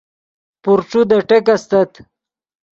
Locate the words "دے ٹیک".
1.09-1.47